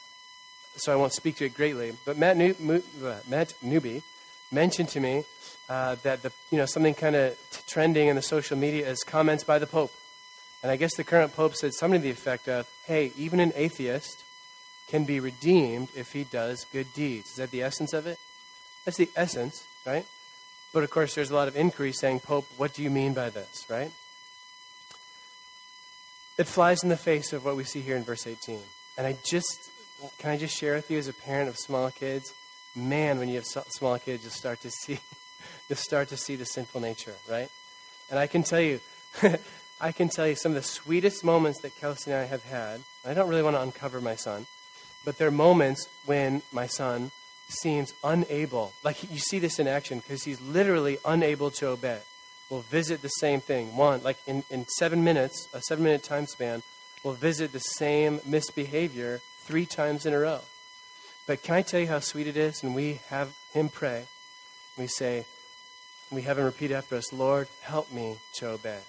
[0.77, 2.55] so I won't speak to it greatly, but Matt, New,
[3.03, 4.03] uh, Matt Newby
[4.51, 5.23] mentioned to me
[5.69, 9.03] uh, that the, you know, something kind of t- trending in the social media is
[9.03, 9.91] comments by the Pope.
[10.63, 13.51] And I guess the current Pope said something to the effect of, hey, even an
[13.55, 14.23] atheist
[14.87, 17.31] can be redeemed if he does good deeds.
[17.31, 18.17] Is that the essence of it?
[18.85, 20.05] That's the essence, right?
[20.73, 23.29] But of course, there's a lot of inquiry saying, Pope, what do you mean by
[23.29, 23.91] this, right?
[26.37, 28.59] It flies in the face of what we see here in verse 18.
[28.97, 29.69] And I just,
[30.19, 32.33] can I just share with you as a parent of small kids?
[32.75, 34.99] Man, when you have small kids, you start to see
[35.69, 37.49] you'll start to see the sinful nature, right?
[38.09, 38.79] And I can tell you,
[39.81, 42.81] I can tell you some of the sweetest moments that Kelsey and I have had.
[43.05, 44.45] I don't really want to uncover my son,
[45.03, 47.11] but there are moments when my son
[47.49, 48.73] seems unable.
[48.83, 51.99] Like you see this in action because he's literally unable to obey.
[52.49, 53.75] We'll visit the same thing.
[53.75, 56.63] One, like in, in seven minutes, a seven minute time span,
[57.03, 60.41] we'll visit the same misbehavior three times in a row.
[61.25, 62.63] But can I tell you how sweet it is?
[62.63, 64.03] And we have him pray.
[64.77, 65.25] We say,
[66.11, 68.79] we have him repeat after us, Lord, help me to obey.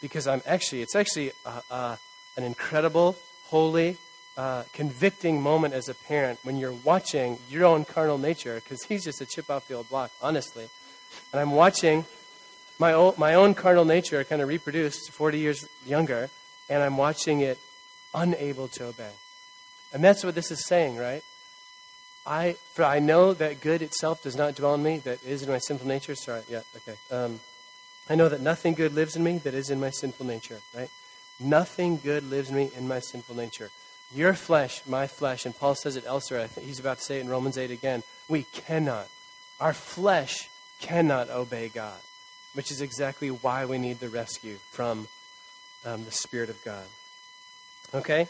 [0.00, 1.98] Because I'm actually, it's actually an
[2.42, 3.96] incredible, holy,
[4.36, 9.04] uh, convicting moment as a parent when you're watching your own carnal nature, because he's
[9.04, 10.68] just a chip off the old block, honestly.
[11.32, 12.04] And I'm watching
[12.78, 16.28] my own, my own carnal nature kind of reproduced 40 years younger,
[16.68, 17.58] and I'm watching it
[18.14, 19.12] unable to obey.
[19.96, 21.22] And that's what this is saying, right?
[22.26, 25.48] I, for I know that good itself does not dwell in me, that is in
[25.48, 26.14] my sinful nature.
[26.14, 26.98] Sorry, yeah, okay.
[27.10, 27.40] Um,
[28.10, 30.90] I know that nothing good lives in me that is in my sinful nature, right?
[31.40, 33.70] Nothing good lives in me in my sinful nature.
[34.14, 36.42] Your flesh, my flesh, and Paul says it elsewhere.
[36.42, 38.02] I think he's about to say it in Romans 8 again.
[38.28, 39.08] We cannot.
[39.60, 41.98] Our flesh cannot obey God,
[42.52, 45.08] which is exactly why we need the rescue from
[45.86, 46.84] um, the Spirit of God.
[47.94, 48.28] Okay?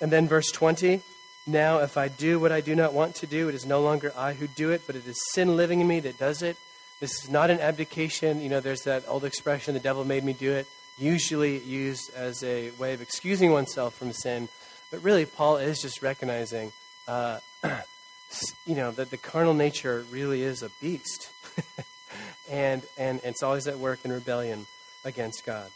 [0.00, 1.02] And then verse 20
[1.48, 4.12] now, if I do what I do not want to do, it is no longer
[4.14, 6.58] I who do it, but it is sin living in me that does it.
[7.00, 8.42] This is not an abdication.
[8.42, 10.66] You know, there's that old expression, the devil made me do it,
[10.98, 14.50] usually used as a way of excusing oneself from sin.
[14.90, 16.70] But really, Paul is just recognizing,
[17.06, 17.40] uh,
[18.66, 21.30] you know, that the carnal nature really is a beast.
[22.50, 24.66] and, and it's always at work in rebellion
[25.02, 25.70] against God.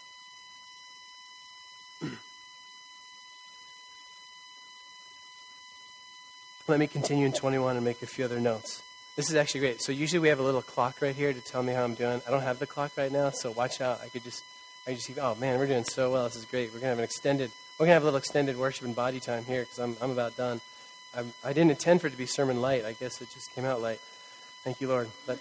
[6.72, 8.82] Let me continue in 21 and make a few other notes.
[9.14, 9.82] This is actually great.
[9.82, 12.22] So usually we have a little clock right here to tell me how I'm doing.
[12.26, 14.00] I don't have the clock right now, so watch out.
[14.02, 14.42] I could just,
[14.86, 16.24] I just, oh man, we're doing so well.
[16.24, 16.72] This is great.
[16.72, 19.44] We're gonna have an extended, we're gonna have a little extended worship and body time
[19.44, 20.62] here because I'm, I'm about done.
[21.14, 22.86] I'm, I did not intend for it to be sermon light.
[22.86, 24.00] I guess it just came out light.
[24.64, 25.10] Thank you, Lord.
[25.26, 25.40] But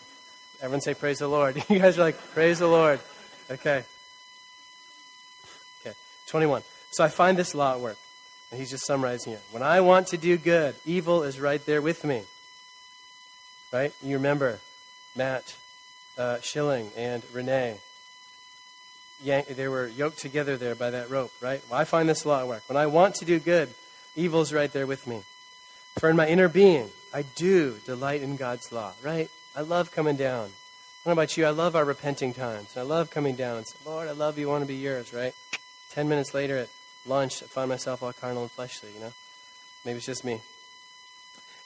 [0.61, 1.63] everyone say praise the Lord.
[1.69, 2.99] you guys are like praise the Lord.
[3.49, 3.85] Okay.
[5.79, 5.95] Okay.
[6.27, 6.61] 21.
[6.89, 7.97] So I find this law at work.
[8.51, 9.41] And he's just summarizing it.
[9.51, 12.23] When I want to do good, evil is right there with me.
[13.71, 13.93] Right?
[14.03, 14.59] You remember
[15.15, 15.55] Matt
[16.17, 17.77] uh, Schilling and Renee.
[19.23, 21.61] they were yoked together there by that rope, right?
[21.69, 22.63] Well, I find this lot of work.
[22.67, 23.69] When I want to do good,
[24.15, 25.21] evil's right there with me.
[25.97, 29.29] For in my inner being, I do delight in God's law, right?
[29.55, 30.51] I love coming down.
[31.03, 31.45] What about you?
[31.45, 32.77] I love our repenting times.
[32.77, 35.33] I love coming down and Lord, I love you, I want to be yours, right?
[35.91, 36.69] Ten minutes later, it
[37.05, 39.13] lunch, I find myself all carnal and fleshly, you know?
[39.85, 40.41] Maybe it's just me.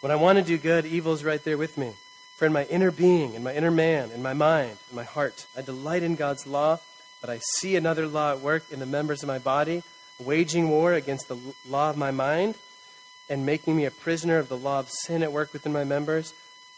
[0.01, 1.93] When I want to do good, evil's right there with me.
[2.35, 5.47] For in my inner being, in my inner man, in my mind, in my heart,
[5.57, 6.79] I delight in God's law,
[7.21, 9.83] but I see another law at work in the members of my body,
[10.19, 12.55] waging war against the law of my mind
[13.29, 16.33] and making me a prisoner of the law of sin at work within my members.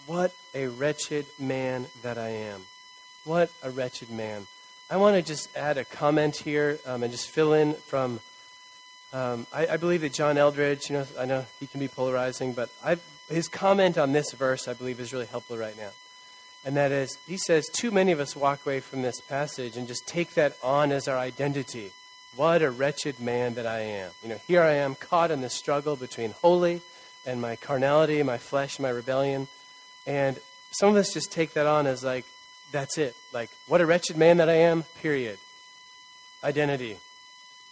[0.06, 2.62] What a wretched man that I am.
[3.26, 4.48] What a wretched man.
[4.90, 8.22] I want to just add a comment here um, and just fill in from
[9.14, 12.54] um, I, I, believe that John Eldredge, you know, I know he can be polarizing,
[12.54, 12.98] but I,
[13.30, 15.92] his comment on this verse, I believe, is really helpful right now.
[16.66, 19.88] And that is, he says, too many of us walk away from this passage and
[19.88, 21.92] just take that on as our identity.
[22.36, 24.12] What a wretched man that I am.
[24.22, 26.82] You know, here I am caught in the struggle between holy
[27.26, 29.48] and my carnality, my flesh, my rebellion.
[30.06, 30.38] And
[30.72, 32.26] some of us just take that on as like,
[32.72, 33.16] that's it.
[33.32, 35.38] Like, what a wretched man that I am, period.
[36.44, 36.98] Identity.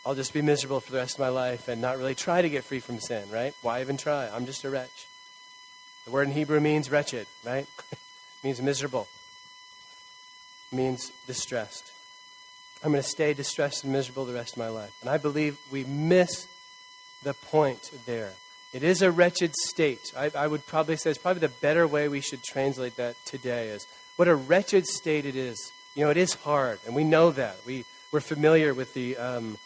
[0.06, 2.50] I'll just be miserable for the rest of my life and not really try to
[2.50, 3.54] get free from sin, right?
[3.64, 4.30] Why even try?
[4.30, 5.08] I'm just a wretch.
[6.06, 7.66] The word in Hebrew means wretched, right?
[8.44, 9.08] means miserable.
[10.72, 11.92] It means distressed.
[12.84, 14.94] I'm going to stay distressed and miserable the rest of my life.
[15.02, 16.48] And I believe we miss
[17.24, 18.34] the point there.
[18.74, 20.12] It is a wretched state.
[20.16, 23.70] I, I, would probably say it's probably the better way we should translate that today
[23.70, 23.88] is
[24.18, 25.72] what a wretched state it is.
[25.96, 27.58] You know, it is hard, and we know that.
[27.66, 29.58] We, we're familiar with, the, um,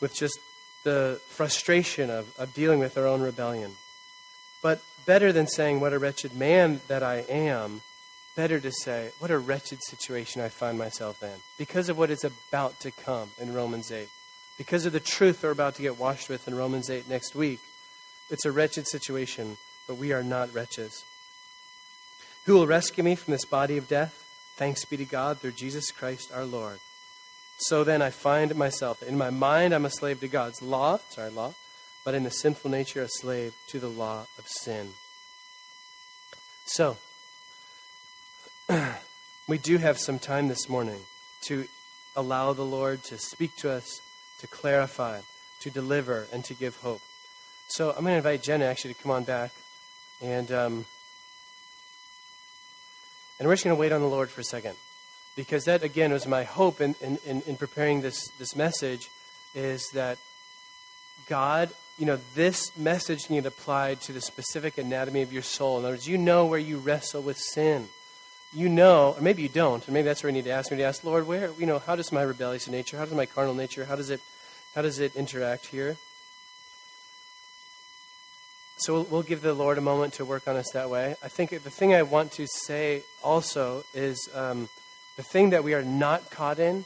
[0.00, 0.38] with just
[0.84, 3.72] the frustration of, of dealing with our own rebellion.
[4.62, 7.82] But better than saying, What a wretched man that I am,
[8.34, 12.24] better to say, What a wretched situation I find myself in because of what is
[12.24, 14.08] about to come in Romans 8.
[14.58, 17.60] Because of the truth we're about to get washed with in Romans 8 next week.
[18.30, 19.56] It's a wretched situation,
[19.86, 21.04] but we are not wretches.
[22.46, 24.22] Who will rescue me from this body of death?
[24.56, 26.78] Thanks be to God through Jesus Christ our Lord.
[27.58, 31.30] So then I find myself, in my mind, I'm a slave to God's law, sorry,
[31.30, 31.54] law,
[32.04, 34.90] but in the sinful nature, a slave to the law of sin.
[36.66, 36.98] So,
[39.48, 41.00] we do have some time this morning
[41.42, 41.66] to
[42.14, 44.00] allow the Lord to speak to us,
[44.40, 45.20] to clarify,
[45.60, 47.02] to deliver, and to give hope.
[47.68, 49.52] So I'm going to invite Jenna actually to come on back,
[50.22, 50.84] and um,
[53.38, 54.76] and we're just going to wait on the Lord for a second,
[55.36, 59.10] because that again was my hope in in, in, in preparing this this message,
[59.54, 60.18] is that
[61.28, 65.78] God you know, this message get applied to the specific anatomy of your soul.
[65.78, 67.88] In other words, you know where you wrestle with sin
[68.52, 70.78] you know, or maybe you don't, and maybe that's where you need to ask me
[70.78, 73.54] to ask, Lord, where, you know, how does my rebellious nature, how does my carnal
[73.54, 74.20] nature, how does it,
[74.74, 75.96] how does it interact here?
[78.78, 81.16] So we'll, we'll give the Lord a moment to work on us that way.
[81.22, 84.68] I think the thing I want to say also is um,
[85.16, 86.84] the thing that we are not caught in.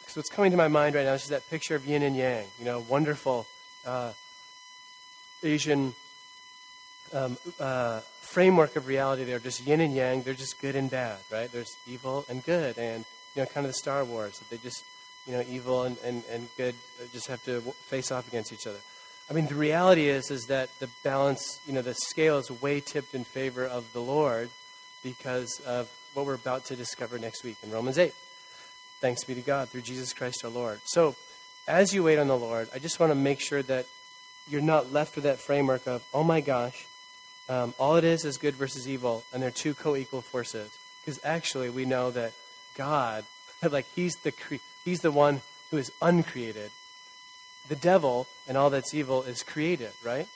[0.00, 2.46] Because what's coming to my mind right now is that picture of yin and yang.
[2.58, 3.46] You know, wonderful
[3.86, 4.12] uh,
[5.42, 5.94] Asian
[7.12, 9.24] um, uh, framework of reality.
[9.24, 10.22] They're just yin and yang.
[10.22, 11.50] They're just good and bad, right?
[11.50, 14.84] There's evil and good, and you know, kind of the Star Wars that they just,
[15.26, 16.74] you know, evil and, and, and good
[17.12, 18.78] just have to face off against each other.
[19.30, 22.80] I mean, the reality is is that the balance, you know, the scale is way
[22.80, 24.50] tipped in favor of the Lord
[25.04, 28.12] because of what we're about to discover next week in Romans 8.
[29.00, 30.80] Thanks be to God through Jesus Christ our Lord.
[30.84, 31.14] So,
[31.66, 33.86] as you wait on the Lord, I just want to make sure that
[34.48, 36.86] you're not left with that framework of, oh my gosh,
[37.48, 40.70] um, all it is is good versus evil, and they're two co-equal forces.
[41.00, 42.32] Because actually, we know that
[42.76, 43.24] God,
[43.70, 46.70] like He's the cre- He's the one who is uncreated.
[47.68, 50.26] The devil and all that's evil is created, right?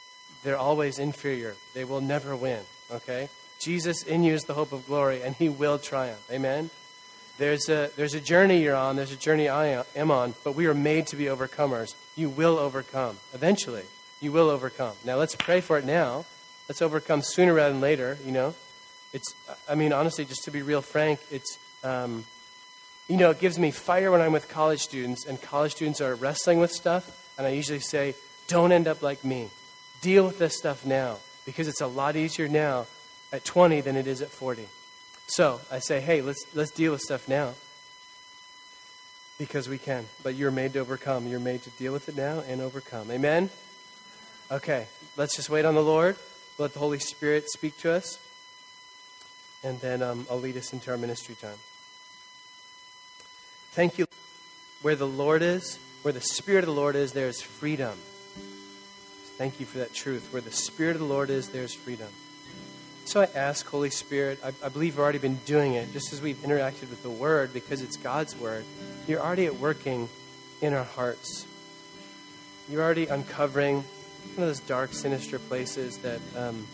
[0.42, 1.56] They're always inferior.
[1.72, 2.60] They will never win.
[2.90, 3.28] Okay.
[3.64, 6.24] Jesus in you is the hope of glory, and He will triumph.
[6.30, 6.70] Amen.
[7.38, 8.96] There's a there's a journey you're on.
[8.96, 11.94] There's a journey I am on, but we are made to be overcomers.
[12.14, 13.84] You will overcome eventually.
[14.20, 14.94] You will overcome.
[15.04, 16.24] Now let's pray for it now
[16.68, 18.54] Let's overcome sooner rather than later, you know.
[19.12, 19.34] It's,
[19.68, 22.24] I mean, honestly, just to be real frank, it's, um,
[23.06, 26.14] you know, it gives me fire when I'm with college students, and college students are
[26.14, 28.14] wrestling with stuff, and I usually say,
[28.48, 29.50] don't end up like me.
[30.00, 32.86] Deal with this stuff now, because it's a lot easier now
[33.34, 34.66] at 20 than it is at 40.
[35.26, 37.54] So I say, hey, let's, let's deal with stuff now.
[39.38, 40.06] Because we can.
[40.22, 41.26] But you're made to overcome.
[41.26, 43.10] You're made to deal with it now and overcome.
[43.10, 43.50] Amen?
[44.50, 46.16] Okay, let's just wait on the Lord
[46.58, 48.18] let the Holy Spirit speak to us,
[49.62, 51.58] and then um, I'll lead us into our ministry time.
[53.72, 54.06] Thank you.
[54.82, 57.98] Where the Lord is, where the Spirit of the Lord is, there is freedom.
[59.36, 60.32] Thank you for that truth.
[60.32, 62.08] Where the Spirit of the Lord is, there's freedom.
[63.06, 66.22] So I ask, Holy Spirit, I, I believe you've already been doing it, just as
[66.22, 68.64] we've interacted with the Word, because it's God's Word.
[69.06, 70.08] You're already at working
[70.62, 71.46] in our hearts.
[72.68, 73.76] You're already uncovering
[74.34, 76.66] one of those dark, sinister places that um,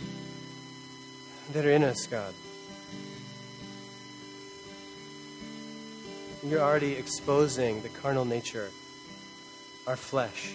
[1.52, 2.32] that are in us, God.
[6.46, 8.70] You're already exposing the carnal nature,
[9.86, 10.54] our flesh,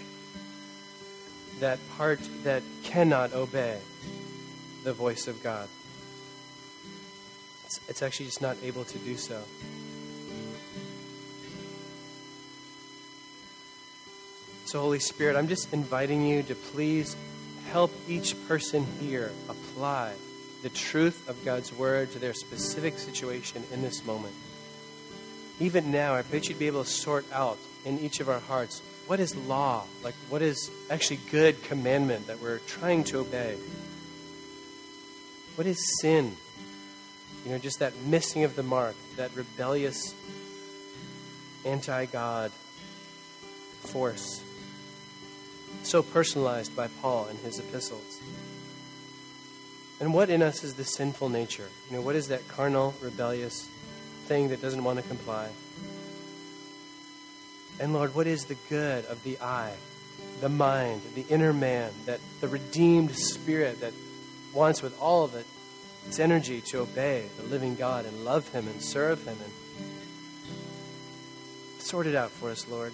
[1.60, 3.78] that part that cannot obey
[4.86, 5.68] the voice of God.
[7.66, 9.42] It's, it's actually just not able to do so.
[14.66, 17.16] So, Holy Spirit, I'm just inviting you to please
[17.72, 20.14] help each person here apply
[20.62, 24.34] the truth of God's word to their specific situation in this moment.
[25.60, 28.82] Even now, I pray you'd be able to sort out in each of our hearts
[29.08, 29.84] what is law?
[30.04, 33.56] Like, what is actually good commandment that we're trying to obey?
[35.56, 36.36] What is sin?
[37.46, 40.14] You know, just that missing of the mark, that rebellious,
[41.64, 42.52] anti God
[43.84, 44.44] force.
[45.84, 48.20] So personalized by Paul in his epistles.
[50.00, 51.70] And what in us is the sinful nature?
[51.90, 53.70] You know, what is that carnal, rebellious
[54.26, 55.48] thing that doesn't want to comply?
[57.80, 59.74] And Lord, what is the good of the eye,
[60.42, 63.94] the mind, the inner man, that the redeemed spirit that
[64.56, 65.46] wants with all of it
[66.08, 69.54] its energy to obey the living God and love him and serve him and
[71.82, 72.94] sort it out for us, Lord.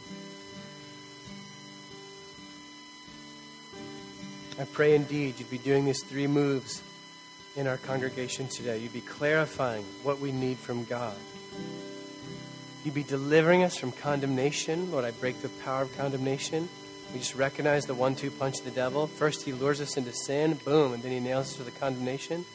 [4.60, 6.84] I pray indeed you'd be doing these three moves
[7.56, 8.78] in our congregation today.
[8.78, 11.16] You'd be clarifying what we need from God.
[12.84, 14.92] You'd be delivering us from condemnation.
[14.92, 16.70] Lord, I break the power of condemnation.
[17.14, 19.08] We just recognize the one two punch of the devil.
[19.08, 22.46] First, he lures us into sin, boom, and then he nails us with the condemnation.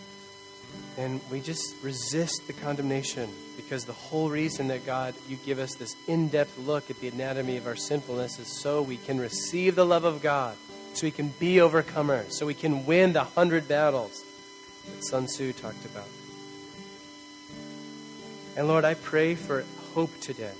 [0.98, 5.74] And we just resist the condemnation because the whole reason that God, you give us
[5.74, 9.74] this in depth look at the anatomy of our sinfulness is so we can receive
[9.74, 10.56] the love of God,
[10.94, 14.24] so we can be overcomers, so we can win the hundred battles
[14.86, 16.08] that Sun Tzu talked about.
[18.56, 20.52] And Lord, I pray for hope today.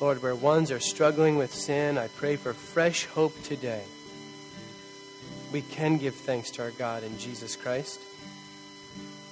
[0.00, 3.82] Lord, where ones are struggling with sin, I pray for fresh hope today.
[5.52, 8.00] We can give thanks to our God in Jesus Christ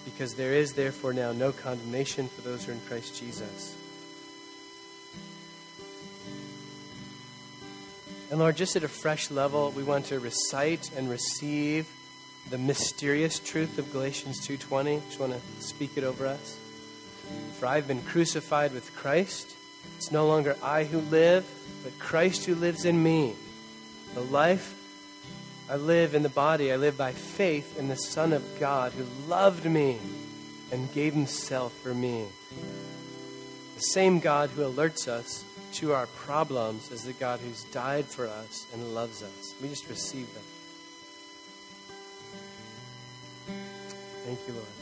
[0.04, 3.76] because there is therefore now no condemnation for those who are in Christ Jesus.
[8.30, 11.86] And Lord, just at a fresh level, we want to recite and receive
[12.50, 15.02] the mysterious truth of Galatians 2:20.
[15.08, 16.56] Just want to speak it over us.
[17.58, 19.48] For I've been crucified with Christ.
[19.96, 21.44] It's no longer I who live,
[21.84, 23.34] but Christ who lives in me.
[24.14, 24.74] The life
[25.70, 29.04] I live in the body, I live by faith in the Son of God who
[29.28, 29.98] loved me
[30.70, 32.26] and gave himself for me.
[33.76, 38.26] The same God who alerts us to our problems is the God who's died for
[38.26, 39.54] us and loves us.
[39.62, 40.42] We just receive them.
[44.26, 44.81] Thank you, Lord.